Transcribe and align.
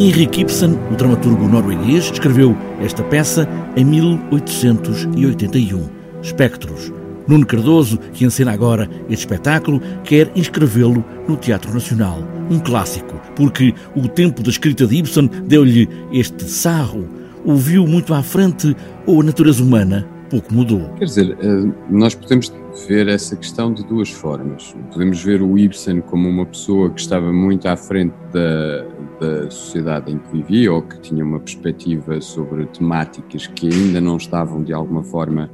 Henrik 0.00 0.40
Ibsen, 0.40 0.78
o 0.90 0.96
dramaturgo 0.96 1.46
norueguês, 1.46 2.04
escreveu 2.04 2.56
esta 2.80 3.02
peça 3.02 3.46
em 3.76 3.84
1881, 3.84 5.90
Espectros. 6.22 6.90
Nuno 7.28 7.44
Cardoso, 7.44 7.98
que 8.14 8.24
encena 8.24 8.50
agora 8.50 8.88
este 9.10 9.26
espetáculo, 9.26 9.78
quer 10.02 10.32
inscrevê-lo 10.34 11.04
no 11.28 11.36
Teatro 11.36 11.74
Nacional. 11.74 12.26
Um 12.50 12.58
clássico, 12.58 13.20
porque 13.36 13.74
o 13.94 14.08
tempo 14.08 14.42
da 14.42 14.48
escrita 14.48 14.86
de 14.86 14.96
Ibsen 14.96 15.26
deu-lhe 15.46 15.86
este 16.10 16.44
sarro. 16.44 17.06
O 17.44 17.56
viu 17.56 17.86
muito 17.86 18.14
à 18.14 18.22
frente 18.22 18.74
ou 19.04 19.20
a 19.20 19.24
natureza 19.24 19.62
humana 19.62 20.08
pouco 20.30 20.54
mudou? 20.54 20.88
Quer 20.96 21.04
dizer, 21.04 21.36
eh, 21.40 21.72
nós 21.90 22.14
podemos 22.14 22.50
ver 22.88 23.08
essa 23.08 23.36
questão 23.36 23.74
de 23.74 23.84
duas 23.84 24.10
formas. 24.10 24.74
Podemos 24.92 25.22
ver 25.22 25.42
o 25.42 25.58
Ibsen 25.58 26.00
como 26.00 26.28
uma 26.28 26.46
pessoa 26.46 26.90
que 26.90 27.00
estava 27.00 27.32
muito 27.32 27.66
à 27.66 27.76
frente 27.76 28.14
da, 28.32 28.84
da 29.20 29.50
sociedade 29.50 30.12
em 30.12 30.18
que 30.18 30.32
vivia 30.32 30.72
ou 30.72 30.82
que 30.82 30.98
tinha 31.00 31.24
uma 31.24 31.40
perspectiva 31.40 32.20
sobre 32.20 32.66
temáticas 32.66 33.46
que 33.46 33.68
ainda 33.68 34.00
não 34.00 34.16
estavam 34.16 34.62
de 34.62 34.72
alguma 34.72 35.02
forma 35.02 35.50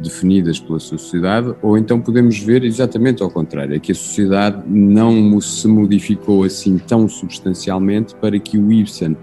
definidas 0.00 0.58
pela 0.58 0.78
sociedade, 0.78 1.54
ou 1.60 1.76
então 1.76 2.00
podemos 2.00 2.38
ver 2.38 2.64
exatamente 2.64 3.22
ao 3.22 3.30
contrário, 3.30 3.74
é 3.74 3.78
que 3.78 3.92
a 3.92 3.94
sociedade 3.94 4.62
não 4.66 5.38
se 5.40 5.68
modificou 5.68 6.44
assim 6.44 6.78
tão 6.78 7.06
substancialmente 7.06 8.14
para 8.14 8.38
que 8.38 8.56
o 8.56 8.72
Ibsen 8.72 9.16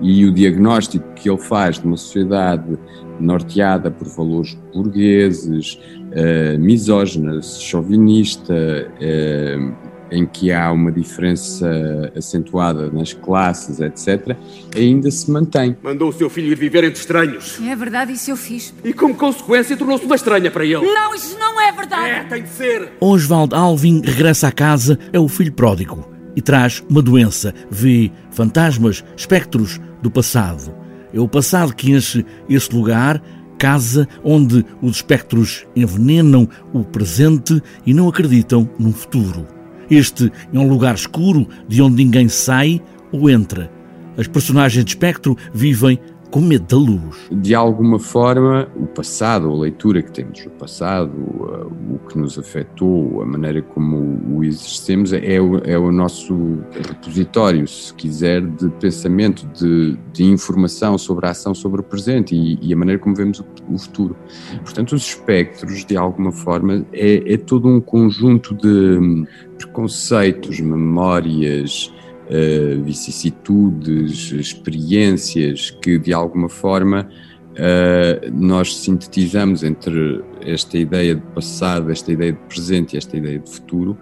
e 0.00 0.24
o 0.26 0.32
diagnóstico 0.32 1.04
que 1.14 1.30
ele 1.30 1.38
faz 1.38 1.78
de 1.78 1.86
uma 1.86 1.96
sociedade 1.96 2.76
norteada 3.18 3.90
por 3.90 4.06
valores 4.08 4.58
burgueses, 4.74 5.74
uh, 5.74 6.58
misógina, 6.58 7.40
chauvinista, 7.40 8.52
uh, 8.52 9.95
em 10.10 10.26
que 10.26 10.52
há 10.52 10.70
uma 10.70 10.90
diferença 10.90 11.68
acentuada 12.16 12.90
nas 12.90 13.12
classes, 13.12 13.80
etc., 13.80 14.36
ainda 14.74 15.10
se 15.10 15.30
mantém. 15.30 15.76
Mandou 15.82 16.08
o 16.08 16.12
seu 16.12 16.30
filho 16.30 16.52
ir 16.52 16.56
viver 16.56 16.84
entre 16.84 16.98
estranhos. 16.98 17.60
É 17.66 17.74
verdade, 17.74 18.12
isso 18.12 18.30
eu 18.30 18.36
fiz. 18.36 18.74
E 18.84 18.92
como 18.92 19.14
consequência 19.14 19.76
tornou-se 19.76 20.04
uma 20.04 20.16
estranha 20.16 20.50
para 20.50 20.64
ele. 20.64 20.80
Não, 20.82 21.14
isso 21.14 21.38
não 21.38 21.60
é 21.60 21.72
verdade. 21.72 22.08
É, 22.08 22.24
tem 22.24 22.42
de 22.42 22.48
ser. 22.48 22.92
Oswald 23.00 23.54
Alvin 23.54 24.00
regressa 24.04 24.48
à 24.48 24.52
casa, 24.52 24.98
é 25.12 25.18
o 25.18 25.28
filho 25.28 25.52
pródigo 25.52 26.16
e 26.36 26.42
traz 26.42 26.84
uma 26.88 27.00
doença. 27.00 27.54
Vê 27.70 28.12
fantasmas, 28.30 29.02
espectros 29.16 29.80
do 30.02 30.10
passado. 30.10 30.74
É 31.12 31.18
o 31.18 31.26
passado 31.26 31.74
que 31.74 31.92
enche 31.92 32.24
esse 32.48 32.72
lugar, 32.74 33.22
casa 33.58 34.06
onde 34.22 34.64
os 34.82 34.96
espectros 34.96 35.66
envenenam 35.74 36.46
o 36.74 36.84
presente 36.84 37.60
e 37.86 37.94
não 37.94 38.06
acreditam 38.06 38.68
num 38.78 38.92
futuro. 38.92 39.55
Este 39.90 40.32
é 40.52 40.58
um 40.58 40.68
lugar 40.68 40.94
escuro 40.94 41.46
de 41.68 41.80
onde 41.80 41.96
ninguém 42.02 42.28
sai 42.28 42.80
ou 43.12 43.30
entra. 43.30 43.70
As 44.16 44.26
personagens 44.26 44.84
de 44.84 44.90
espectro 44.90 45.36
vivem 45.52 45.98
com 46.36 46.42
medo 46.42 46.66
da 46.66 46.76
luz. 46.76 47.16
De 47.32 47.54
alguma 47.54 47.98
forma, 47.98 48.68
o 48.76 48.84
passado, 48.84 49.50
a 49.50 49.56
leitura 49.56 50.02
que 50.02 50.12
temos 50.12 50.44
do 50.44 50.50
passado, 50.50 51.10
o 51.14 51.98
que 52.06 52.18
nos 52.18 52.38
afetou, 52.38 53.22
a 53.22 53.24
maneira 53.24 53.62
como 53.62 54.20
o 54.36 54.44
existemos, 54.44 55.14
é 55.14 55.40
o, 55.40 55.56
é 55.64 55.78
o 55.78 55.90
nosso 55.90 56.58
repositório, 56.72 57.66
se 57.66 57.94
quiser, 57.94 58.42
de 58.42 58.68
pensamento, 58.68 59.46
de, 59.54 59.96
de 60.12 60.24
informação 60.24 60.98
sobre 60.98 61.26
a 61.26 61.30
ação 61.30 61.54
sobre 61.54 61.80
o 61.80 61.82
presente 61.82 62.34
e, 62.34 62.58
e 62.60 62.70
a 62.70 62.76
maneira 62.76 63.00
como 63.00 63.16
vemos 63.16 63.40
o, 63.40 63.46
o, 63.70 63.78
futuro. 63.78 64.14
Portanto, 64.62 64.94
os 64.94 65.06
espectros, 65.06 65.86
de 65.86 65.96
alguma 65.96 66.32
forma, 66.32 66.84
é, 66.92 67.32
é 67.32 67.38
todo 67.38 67.66
um 67.66 67.80
conjunto 67.80 68.54
de 68.54 69.26
preconceitos, 69.56 70.60
memórias, 70.60 71.90
uh, 72.26 72.82
vicissitudes, 72.82 74.32
experiências 74.32 75.70
que 75.70 75.98
de 75.98 76.12
alguma 76.12 76.48
forma 76.48 77.08
uh, 77.52 78.30
nós 78.32 78.76
sintetizamos 78.76 79.62
entre 79.62 80.22
esta 80.40 80.76
ideia 80.76 81.14
de 81.14 81.22
passado, 81.34 81.90
esta 81.90 82.12
ideia 82.12 82.32
de 82.32 82.38
presente 82.40 82.94
e 82.94 82.96
esta 82.98 83.16
ideia 83.16 83.38
de 83.38 83.50
futuro 83.50 83.96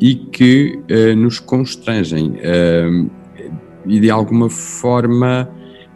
e 0.00 0.14
que 0.14 0.80
uh, 0.90 1.16
nos 1.16 1.38
constrangem 1.38 2.34
e 3.86 3.98
de 3.98 4.10
alguma 4.10 4.50
forma 4.50 5.50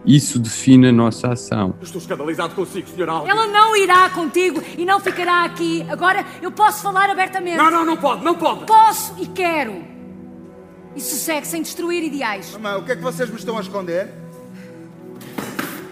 isso 0.07 0.39
define 0.39 0.89
a 0.89 0.93
nossa 0.93 1.33
ação. 1.33 1.75
Estou 1.81 2.01
escandalizado 2.01 2.55
consigo, 2.55 2.87
Sr. 2.89 3.09
Alves. 3.09 3.31
Ela 3.31 3.47
não 3.47 3.75
irá 3.75 4.11
contigo 4.11 4.63
e 4.77 4.85
não 4.85 5.01
ficará 5.01 5.45
aqui. 5.45 5.85
Agora 5.89 6.25
eu 6.43 6.53
posso 6.53 6.83
falar 6.83 7.09
abertamente. 7.09 7.57
Não, 7.57 7.71
não, 7.71 7.85
não 7.85 7.97
pode, 7.97 8.23
não 8.23 8.35
pode. 8.35 8.67
Posso 8.67 9.15
e 9.19 9.27
quero. 9.27 9.94
E 10.97 11.01
sossegue 11.01 11.47
sem 11.47 11.63
destruir 11.63 12.05
ideais. 12.05 12.53
Mamãe, 12.53 12.81
o 12.81 12.85
que 12.85 12.93
é 12.93 12.97
que 12.97 13.03
vocês 13.03 13.29
me 13.29 13.37
estão 13.37 13.59
a 13.59 13.61
esconder? 13.61 14.09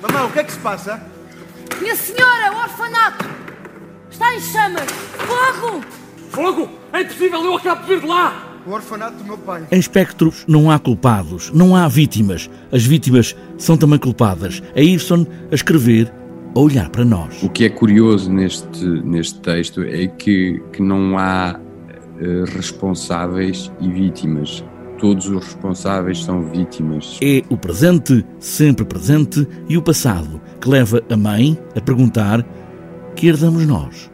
Mamãe, 0.01 0.27
o 0.27 0.33
que 0.33 0.39
é 0.39 0.45
que 0.45 0.53
se 0.53 0.59
passa? 0.61 1.03
Minha 1.81 1.97
senhora, 1.97 2.53
o 2.53 2.59
orfanato! 2.59 3.25
Está 4.11 4.35
em 4.35 4.41
chamas! 4.41 4.91
Fogo! 4.91 5.85
Fogo? 6.31 6.69
É 6.93 7.01
impossível, 7.01 7.43
eu 7.45 7.57
acabo 7.57 7.83
de 7.83 7.89
vir 7.89 8.01
de 8.01 8.07
lá! 8.07 8.49
O 8.65 8.71
orfanato 8.71 9.17
do 9.17 9.25
meu 9.25 9.39
pai. 9.39 9.67
Em 9.73 9.79
espectros 9.79 10.45
não 10.47 10.71
há 10.71 10.79
culpados, 10.79 11.51
não 11.53 11.75
há 11.75 11.89
vítimas. 11.89 12.49
As 12.71 12.85
vítimas 12.85 13.35
são 13.59 13.77
também 13.77 13.99
culpadas. 13.99 14.63
É 14.77 14.85
Ibsen 14.85 15.27
a 15.51 15.55
escrever, 15.55 16.13
a 16.55 16.61
olhar 16.61 16.89
para 16.91 17.05
nós. 17.05 17.43
O 17.43 17.49
que 17.49 17.65
é 17.65 17.69
curioso 17.69 18.33
neste, 18.33 18.85
neste 18.85 19.41
texto 19.41 19.83
é 19.83 20.07
que, 20.07 20.63
que 20.73 20.81
não 20.81 21.19
há 21.19 21.59
uh, 21.59 22.45
responsáveis 22.55 23.73
e 23.81 23.89
vítimas 23.91 24.63
todos 25.03 25.29
os 25.29 25.45
responsáveis 25.45 26.23
são 26.23 26.49
vítimas. 26.49 27.19
É 27.21 27.43
o 27.51 27.57
presente, 27.57 28.25
sempre 28.39 28.85
presente, 28.85 29.47
e 29.69 29.77
o 29.77 29.83
passado, 29.83 30.41
que 30.61 30.69
leva 30.69 31.03
a 31.11 31.17
mãe 31.17 31.59
a 31.75 31.81
perguntar: 31.81 32.47
que 33.17 33.27
herdamos 33.27 33.67
nós? 33.67 34.12